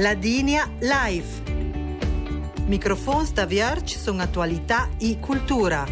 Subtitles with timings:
[0.00, 1.26] Ladinia Live.
[2.64, 5.86] Microfons da Vierge sono attualità e cultura.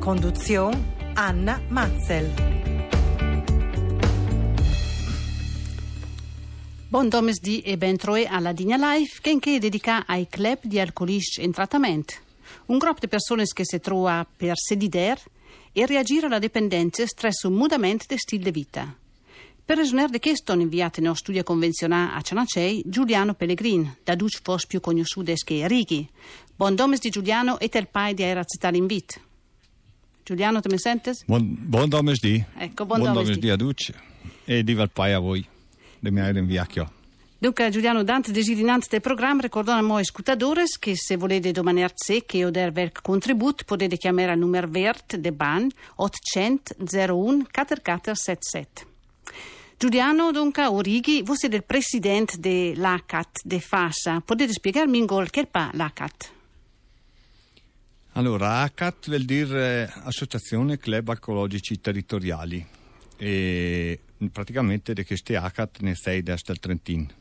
[0.00, 2.32] Conduzione Anna Matzel.
[6.88, 11.44] Buon domesdì e ben troe alla Digna Life, che è dedicata ai club di alcolici
[11.44, 12.14] in trattamento.
[12.66, 15.16] Un gruppo di persone che si trova per sedider
[15.70, 18.99] e reagire alla dipendenza stress un mudamento di stile di vita.
[19.70, 24.66] Per ragionare di questo inviato nello studio convenzionale a Cianacei Giuliano Pellegrin, da Duce Fos
[24.66, 26.08] più conosciuto che Righi.
[26.56, 29.20] Buon domesdì Giuliano e il pai di aver accettato l'invito.
[30.24, 31.12] Giuliano, te mi senti?
[31.24, 32.44] Buon, buon domesdì.
[32.56, 33.94] Ecco, buon, buon domesdì a Duce
[34.44, 35.46] e diva il pai a voi,
[36.00, 36.90] di mi avere inviato.
[37.38, 42.24] Dunque, Giuliano Dante, desirinante del programma, ricordo a noi ascoltatori che se volete domandare se
[42.26, 48.89] che o der qualche contributo potete chiamare al numero verde de ban 800 01 4477.
[49.80, 54.20] Giuliano Dunca Orighi, voi siete il presidente dell'ACAT de Fassa.
[54.20, 56.32] Potete spiegarmi in gol che fa l'ACAT?
[58.12, 62.62] Allora, ACAT vuol dire Associazione Club Alcologici Territoriali
[63.16, 63.98] e
[64.30, 67.19] praticamente di questi ACAT ne sei del Trentino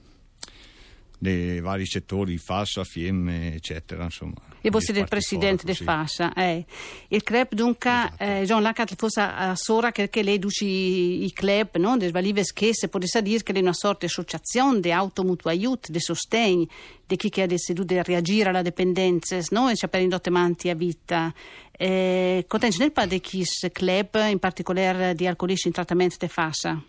[1.19, 4.05] dei vari settori, Fassa, Fiemme, eccetera.
[4.05, 6.33] Insomma, e voi siete il presidente di Fassa.
[6.33, 6.65] Eh.
[7.09, 8.23] Il club dunque, esatto.
[8.23, 11.97] eh, John Lacat fosse a Sora che lei duce i club, no?
[11.97, 15.91] Des valives che se potesse dire che è una sorta di associazione di automutuo aiuto,
[15.91, 16.67] di sostegno
[17.05, 19.69] di chi che ha deciso di reagire alla dipendenza, no?
[19.69, 21.33] E ci ha preso manti a vita.
[21.71, 26.81] Eh, Contenti nel padre di chi club, in particolare di alcolici in trattamento di Fassa?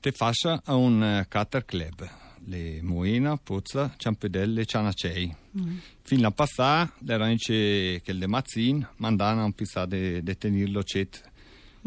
[0.00, 5.34] Te Fassa ha un uh, Club le Moena, Pozza, Ciampedelle e Cianacei.
[5.58, 5.76] Mm.
[6.02, 11.28] Fin la passata, era anche che le mazzine mandavano un pizza di tenerlo cet.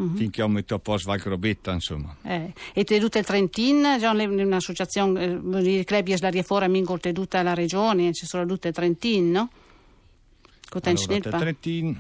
[0.02, 0.16] Mm-hmm.
[0.16, 2.52] finché ho messo a posto qualche robetta insomma eh.
[2.74, 7.44] e teduta il Trentino già un'associazione eh, il club è la fuori a Mingol teduta
[7.44, 10.82] la regione ci sono tutte il Trentino no?
[10.82, 11.96] allora, il Trentino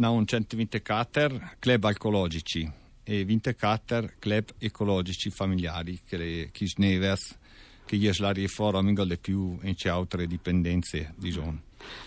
[0.00, 2.68] ha un 120 cater club alcologici
[3.04, 7.37] e 20 cater club ecologici familiari che le Kisnevers
[7.88, 11.58] che gli slari fuori mingo le più in altre dipendenze di zona.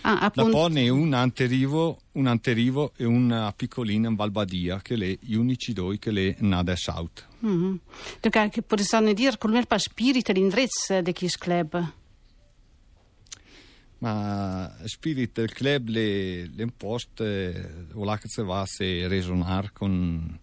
[0.02, 0.50] Ah, appunto.
[0.50, 5.98] Poi un anterivo, un anterivo e una piccolina in Valbadia che le gli unici due
[5.98, 7.26] che le nada south.
[7.44, 7.74] Mm-hmm.
[8.20, 11.92] Dunque, che potresti dire come per spirito l'indirizzo di questo club?
[13.98, 18.66] Ma spirito del club le, le imposte o là che si va a
[19.08, 20.38] resonare con,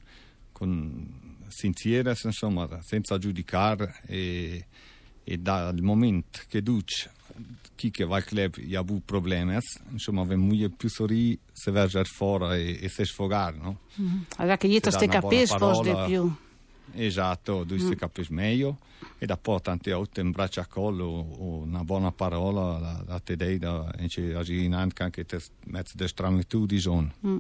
[0.52, 4.66] con sinceras, insomma, senza giudicare e
[5.24, 7.12] e dal momento che duce
[7.80, 9.57] chi che va al club gli ha avuto problemi,
[9.91, 13.80] insomma, aveva molto più sorri se verge fuori e, e se sfogare, no?
[14.02, 14.18] Mm-hmm.
[14.35, 16.35] Allora che io te capisci forse di più.
[16.94, 17.91] Esatto, tu mm.
[17.94, 18.80] capisci meglio
[19.18, 23.19] e da poi tante volte un braccio a collo o una buona parola da, da
[23.19, 23.90] te dai da
[25.03, 27.13] anche te mezzo di stramitu di zona.
[27.25, 27.38] Mm.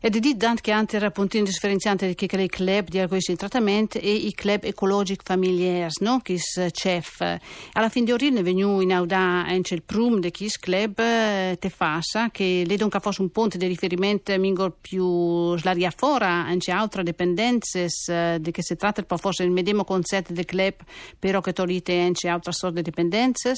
[0.00, 4.12] E di dit che anche appunto differenziante di che i club di alcuni trattamento e
[4.12, 6.20] i club ecologici familiari, no?
[6.22, 7.38] Che è CEF.
[7.72, 11.56] Alla fine di origine è venuto in auda anche il prum di questo club eh,
[11.58, 16.70] te fassa che le donca fosse un ponte di riferimento mingo più slaria fora anche
[16.70, 20.74] altre dipendenze eh, di che si tratta forse il medesimo concetto del club
[21.18, 23.54] però che tolite anche altre sorte di dipendenze?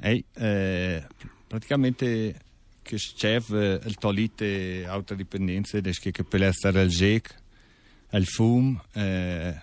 [0.00, 1.04] Ehi, eh,
[1.46, 2.34] praticamente
[2.88, 7.34] che c'è il tolite autodipendenze che per essere il GEC,
[8.12, 9.60] il FUM, eh,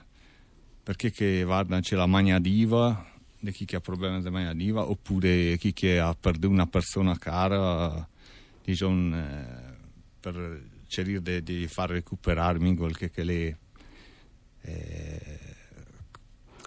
[0.84, 3.04] perché che guarda c'è la magna diva,
[3.40, 7.18] di chi che ha problemi di magna diva, oppure chi che ha perduto una persona
[7.18, 8.08] cara,
[8.64, 9.46] diciamo, eh,
[10.20, 13.58] per cercare di far recuperare quel che le...
[14.62, 15.40] Eh,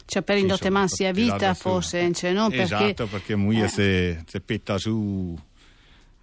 [0.06, 2.50] cioè per indotte mansi a vita forse, cioè, no?
[2.50, 3.68] Esatto, perché, perché moglie eh.
[3.68, 5.38] se, se petta su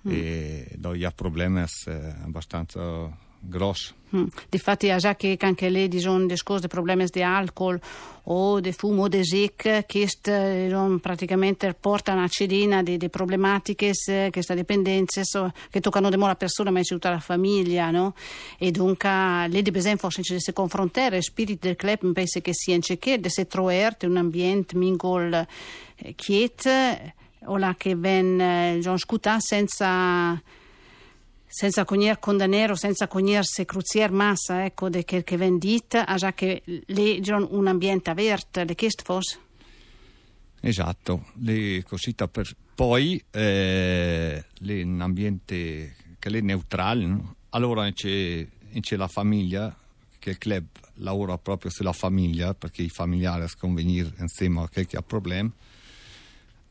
[0.08, 0.12] mm.
[0.12, 0.68] e
[1.04, 1.64] ha problemi
[2.24, 3.94] abbastanza grossi.
[4.16, 4.26] Mm.
[4.50, 7.80] Difatti, già che anche lei sono discorsi problemi di alcol
[8.28, 10.08] o di fumo o di sic, che
[11.00, 13.92] praticamente portano a cedina di, di problematiche,
[14.32, 18.14] queste dipendenze so, che toccano di la persona ma tutta la famiglia, no?
[18.58, 22.76] E dunque lei di esempio forse ci si confrontare, spirito del club penso che sia
[22.76, 25.46] in che, di se trovare un ambiente mingol
[25.98, 26.16] eh,
[27.46, 30.42] o che ven eh, John Scuta senza
[31.48, 36.16] senza cognier condannero, senza cognier se cruzier massa, ecco, de che, che ven dit, a
[36.16, 39.04] già che le John un ambiente aperto, le chest?
[40.60, 47.36] Esatto, le cosita per poi eh, le, un ambiente che è neutrale, no?
[47.52, 48.46] allora c'è,
[48.82, 49.74] c'è la famiglia
[50.20, 50.66] che il club
[50.96, 55.50] lavora proprio sulla famiglia, perché i familiari convenire insieme a chi ha problemi.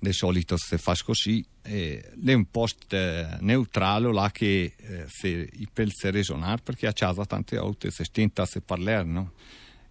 [0.04, 1.42] Di solito si fa così.
[1.62, 7.24] E è un posto eh, neutrale là che eh, si può ragionare perché a casa
[7.24, 9.32] tante volte si stenta a parlare, no?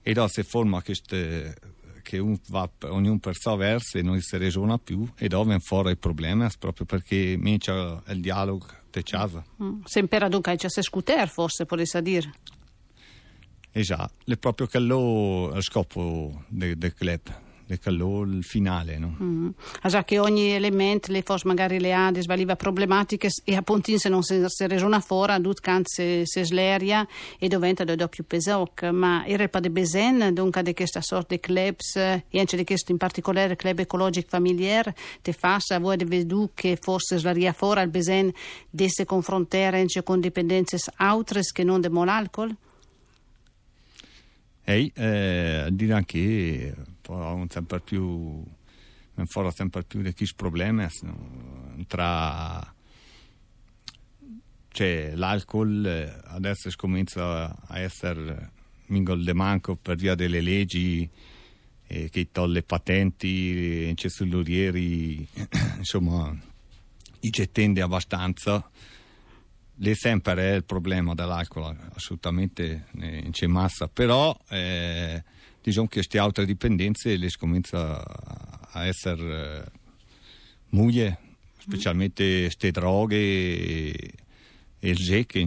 [0.04, 1.56] E da si forma queste
[2.04, 5.94] che un va, ognuno per sé verso e non si ragiona più e dove fuori
[5.94, 9.44] i problemi proprio perché comincia il dialogo di casa.
[9.64, 9.82] Mm.
[9.86, 12.32] Sempre dunque c'è scuter forse, potesse dire.
[13.72, 18.98] Esatto, è proprio quello il scopo del de club è quello il finale.
[18.98, 19.16] No?
[19.22, 19.50] Mm.
[19.82, 24.24] Ah, che ogni elemento, le forse magari le ha svaliva problematiche e appunto se non
[24.24, 27.08] si, si ragiona fuori, tutto si, si sleria
[27.38, 28.84] e diventa da più pesoc.
[28.84, 32.92] Ma era pas di besen, dunque di questa sorta di clubs, e anche di questo
[32.92, 37.80] in particolare club ecologico familiare, te fa a voi di vedu che forse slaria fuori
[37.80, 38.32] al besen
[38.70, 42.56] di se confrontare con dipendenze altre che non del alcol?
[44.66, 46.76] Ehi, eh, dire anche
[47.10, 48.44] un sempre più
[49.26, 50.88] fuori sempre più di questi problemi
[51.88, 52.74] tra
[54.70, 58.52] cioè, l'alcol eh, adesso comincia a essere
[58.88, 61.08] mingol de manco per via delle leggi
[61.86, 65.28] eh, che tolle le patenti in cellularieri
[65.78, 66.36] insomma
[67.30, 68.70] ci tende abbastanza.
[69.78, 75.24] Lì sempre è il problema dell'alcol, assolutamente non c'è massa, però eh,
[75.64, 78.04] diciamo che queste altre dipendenze le comincia
[78.72, 79.72] a essere eh,
[80.70, 81.18] muglie,
[81.58, 84.14] specialmente queste droghe e,
[84.80, 84.98] e il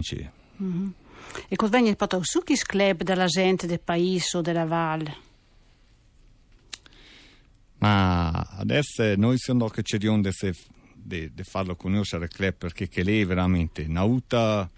[0.01, 0.31] c'è.
[0.61, 0.87] Mm-hmm.
[1.47, 5.25] E cosa viene fatto su chi club della gente del paese o della valle?
[7.79, 10.21] Ma adesso noi siamo che ci diamo
[11.03, 14.69] di farlo conoscere il club perché che lei veramente nauta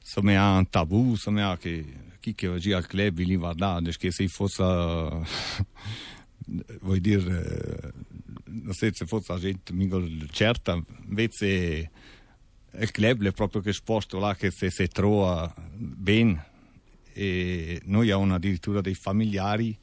[0.00, 1.84] insomma ha un tabù insomma che
[2.22, 4.62] chi che oggi al club lì va là che se fosse
[6.80, 7.92] vuol dire
[8.44, 9.74] non so se la gente
[10.30, 11.90] certa invece
[12.74, 16.46] il club è proprio che esposto là che se si trova bene
[17.12, 19.76] e noi abbiamo addirittura dei familiari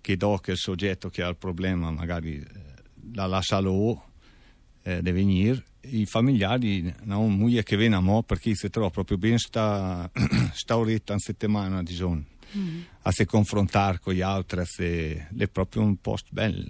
[0.00, 2.44] che do che il soggetto che ha il problema magari
[3.12, 4.09] la lascia loro
[4.82, 8.90] eh, di venire, i familiari hanno una moglie che viene a mo perché si trova
[8.90, 10.10] proprio bene sta,
[10.52, 12.24] sta oretta in settimana di giorno.
[12.56, 12.80] Mm.
[13.02, 16.64] a si confrontare con gli altri se, è proprio un posto bello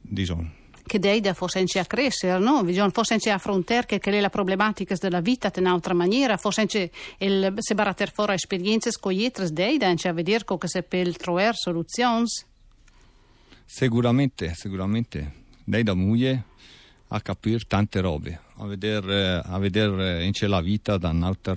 [0.00, 2.62] giorno che deida forse anche a crescere, no?
[2.62, 6.90] Bisogna forse anche affrontare che, che è la problematica della vita in un'altra maniera, forse
[7.18, 11.54] il, se baratter fuori esperienze con gli altri deida a vedere come si può trovare
[11.54, 12.26] soluzioni.
[13.64, 15.42] Sicuramente, sicuramente.
[15.64, 16.44] Deida moglie
[17.14, 21.56] a capire tante robe, a vedere, a vedere in c'è la vita da un altro,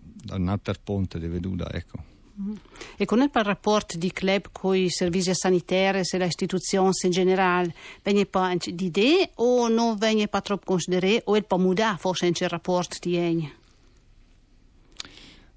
[0.00, 2.10] da un altro ponte di veduta, ecco.
[2.40, 2.54] Mm.
[2.96, 7.74] E con il rapporto di club con i servizi sanitari e le istituzioni in generale,
[8.02, 12.26] viene pas di idee o non viene pas troppo considerato o è po' mudato forse
[12.26, 13.52] il rapporto di Eni?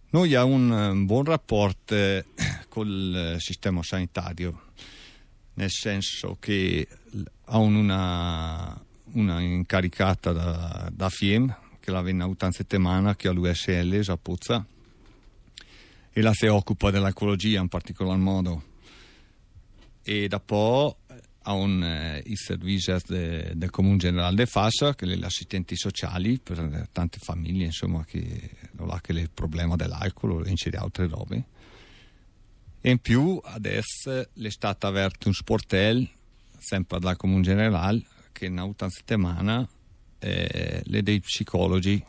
[0.10, 2.26] Noi abbiamo un, un buon rapporto eh,
[2.68, 4.62] col eh, sistema sanitario,
[5.54, 6.88] nel senso che
[7.46, 8.85] ha una,
[9.16, 14.66] una incaricata da, da FIEM, che la viene avuta in settimana, che è l'USL, Giapuzza,
[16.12, 18.64] e la si occupa dell'ecologia in particolar modo.
[20.02, 20.98] E dopo
[21.48, 25.76] ha un, eh, i servizi de, del Comune Generale de Fascia, che sono gli assistenti
[25.76, 31.08] sociali per tante famiglie, insomma, che non ha che il problema dell'alcol o di altre
[31.08, 31.44] robe.
[32.82, 36.08] E in più adesso è stato aperto un sportello,
[36.58, 38.04] sempre dal Comune Generale,
[38.36, 39.66] che in una settimana
[40.20, 42.04] eh, le dei psicologi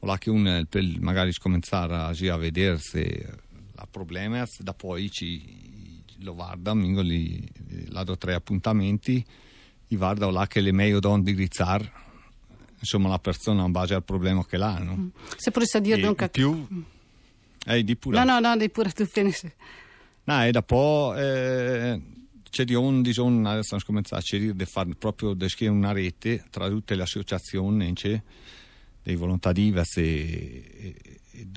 [0.00, 4.74] o la che uno per magari cominciare a, a vedere se il problema è da
[4.74, 7.48] poi ci lo guarda li,
[7.88, 9.24] là do tre appuntamenti
[9.88, 11.92] i guarda là che le meglio da indirizzare
[12.80, 14.96] insomma la persona in base al problema che l'ha no?
[14.96, 15.08] Mm.
[15.36, 16.66] se potesse dire dunque più
[17.66, 19.52] eh, di pure no no no di pure tu finisci
[20.24, 22.00] no e dopo eh,
[22.54, 26.68] c'è di un diciamo, adesso cominciato a cercare di fare proprio di una rete tra
[26.68, 27.92] tutte le associazioni
[29.02, 29.64] dei volontari
[30.00, 30.94] e,
[31.32, 31.48] e,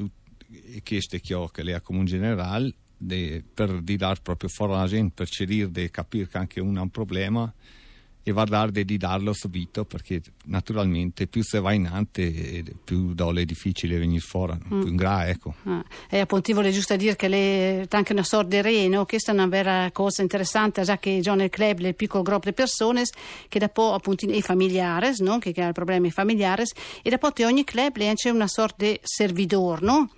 [0.73, 4.49] e queste che ho che le ha comune generale de, per dare proprio
[4.87, 7.53] gente per cercare di capire che anche uno ha un problema
[8.29, 13.45] e guardare di darlo subito perché naturalmente più si va in avanti più dole è
[13.45, 14.81] difficile venire fuori mm.
[14.81, 15.83] più in gra ecco ah.
[16.09, 19.05] e appunto vuole giusto dire che le, anche una sorta di re no?
[19.05, 22.53] questa è una vera cosa interessante già che già nel club le piccole gruppi di
[22.53, 23.03] persone
[23.47, 25.39] che dopo appunto i familiari no?
[25.39, 26.63] che, che ha problemi familiari
[27.01, 30.09] e dopo ogni club c'è una sorta di servidor no?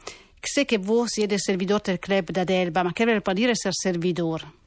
[0.41, 4.58] Sé che voi siete servidor del club da Delba, ma che vuol dire essere servidor?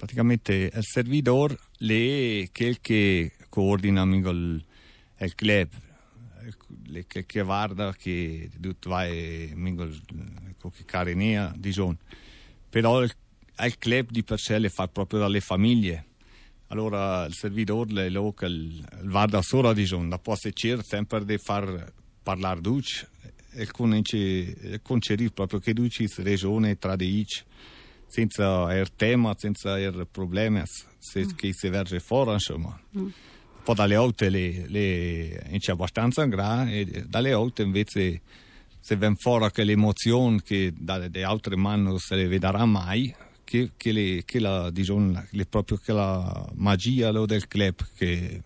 [0.00, 4.64] Praticamente il servidor è quel che coordina il,
[5.18, 5.68] il club,
[6.86, 9.04] le che, che guarda che tutto va
[10.58, 11.98] con che carinea, diciamo.
[12.70, 13.14] Però il,
[13.62, 16.06] il club di per sé le fa proprio dalle famiglie.
[16.68, 18.48] Allora il servidore è lo che
[19.02, 21.92] va da sola, diciamo, da può cercare sempre di far
[22.22, 23.06] parlare duce
[23.50, 23.68] e
[24.80, 27.18] concerire proprio che duce regione tra di
[28.10, 30.62] senza aver tema, senza aver problemi,
[30.98, 31.30] se mm.
[31.36, 32.78] che si verge fuori, insomma.
[32.98, 33.08] Mm.
[33.62, 38.20] Poi dalle altre le, le c'è abbastanza grande e dalle altre invece
[38.80, 43.14] se ven fuori che l'emozione che dalle altre mani non se le vedrà mai,
[43.44, 48.42] che, che, le, che la, diciamo, le, proprio che la magia del club che,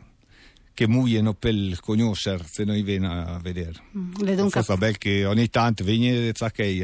[0.75, 3.81] che muoiono per conoscere se noi viene a vedere.
[3.97, 4.63] Mm, le dunque...
[4.63, 6.33] Forse è bello che ogni tanto viene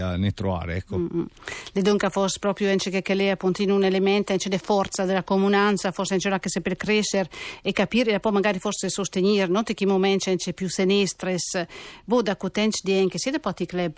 [0.01, 0.77] a ne trovare.
[0.77, 0.97] Ecco.
[0.97, 1.25] Mm, mm.
[1.73, 6.17] Le dunque forse proprio che, lei appunto in un elemento di forza della comunanza, forse
[6.17, 7.29] c'è che se per crescere
[7.63, 11.67] e capire e poi magari forse sostenere, non che momenti c'è più senestres,
[12.05, 13.93] voi da cotenci di che siete poi club?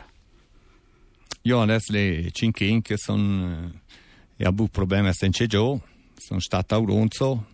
[1.42, 3.70] Io adesso le cinque che sono
[4.36, 5.78] e ha avuto problemi senza giù,
[6.16, 7.46] sono stato a Uronzo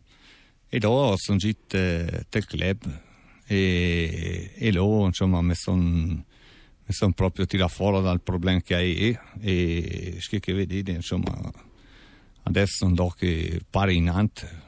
[0.69, 3.01] e dopo sono gito eh, del club
[3.47, 6.25] e, e loro insomma mi sono
[6.91, 9.19] son proprio tirato fuori dal problema che hai.
[9.41, 11.39] E che vedete insomma
[12.45, 14.67] adesso non che pare in ante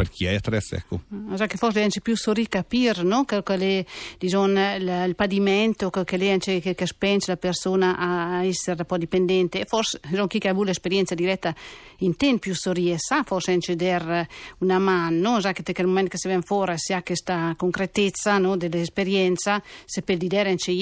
[0.00, 1.02] per chietres, ecco.
[1.34, 3.26] Già che forse è più sorri capire, no?
[3.26, 3.86] Che, che le,
[4.18, 8.96] diciamo, il padimento, che, che, le, che, che spenge la persona a essere un po'
[8.96, 9.66] dipendente.
[9.66, 11.54] Forse, diciamo, chi ha avuto l'esperienza diretta
[11.98, 14.26] intende più sorri e sa forse incedere
[14.58, 15.40] una mano, no?
[15.40, 18.56] Già che nel momento che si viene fuori si ha questa concretezza, no?
[18.56, 20.72] Dell'esperienza, se per dire in c'è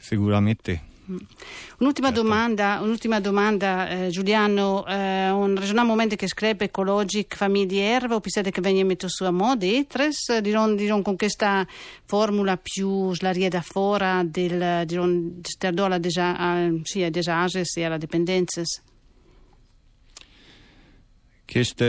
[0.00, 0.87] Sicuramente.
[1.78, 2.22] Un'ultima certo.
[2.22, 8.60] domanda, un'ultima domanda eh, Giuliano, eh, un ragionamento che scrive ecologico familiare, o pensate che
[8.60, 11.66] venga messo su a moda etres, diron, diron, con questa
[12.04, 18.62] formula più slarieda fora del diron, sterdola deja, sì, a desages e alla dipendenza?
[21.46, 21.84] Questo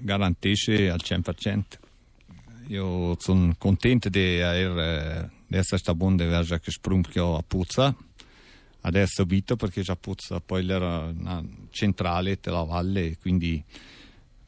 [0.00, 1.62] garantisce al 100%.
[2.68, 7.94] Io sono contento di aver Adesso sta buona versa che sprunchio a Puzza.
[8.82, 13.62] Adesso Vito perché già Puzza poi era una centrale della valle quindi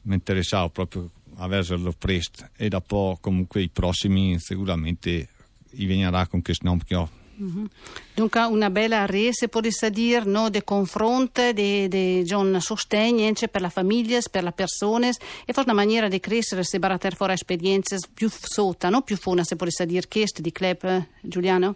[0.03, 5.27] mi interessava proprio a verserlo presto e dopo comunque i prossimi sicuramente
[5.71, 7.09] i venirà con questo nome che ho
[7.41, 7.65] Mm-hmm.
[8.13, 12.23] Dunque una bella resa, potesse dire, no, di confronto, di
[12.59, 17.15] sostegno per la famiglia, per le persone e forse una maniera di crescere se baratter
[17.15, 19.01] fuori esperienze più sotto, no?
[19.01, 21.75] più funa, se potesse dire questo di club, eh, Giuliano?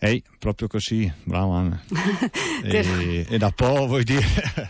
[0.00, 1.82] Ehi, proprio così, bravo Anna.
[2.62, 4.24] e, e, da po' vuoi dire,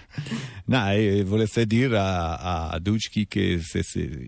[0.66, 4.26] no, e volesse dire a, a Ducchi che se, se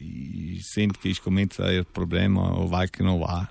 [0.60, 3.50] sente che comincia il problema o va che non va,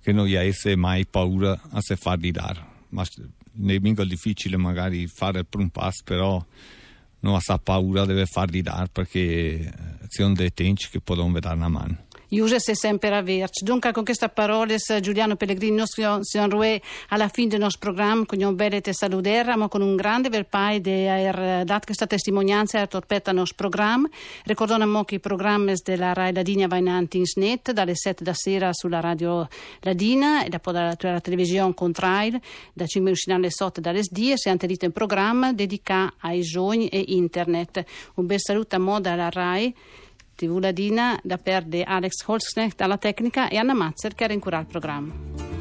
[0.00, 2.76] che non avesse mai paura a se far di dare.
[2.90, 6.44] Ma è mica difficile magari fare il primo passo, però
[7.20, 9.72] non ha paura deve far di dare perché
[10.08, 12.06] sono dei tempi che possono vedere una mano.
[12.30, 13.64] Iuges è sempre averci.
[13.64, 18.54] Dunque, con queste parole, Giuliano Pellegrini, nostro signor alla fine del nostro programma, con un
[18.54, 23.32] bel te saludare, ma con un grande verpai di aver dato questa testimonianza e torpetta
[23.32, 24.08] nostro programma.
[24.44, 29.00] Ricordiamo che i programmi della Rai Ladina vanno in snet dalle 7 da sera sulla
[29.00, 29.48] radio
[29.80, 32.38] Ladina e dopo dalla, dalla televisione Contrail
[32.74, 37.04] da 5 minuti alle 8 dalle 10 e anterito in programma dedicato ai giovani e
[37.08, 37.84] internet.
[38.14, 39.74] Un bel saluto a moda alla Rai.
[40.38, 44.58] TV Ladina da perde Alex Holzknecht alla tecnica e Anna Mazzer che era in cura
[44.58, 45.57] al programma.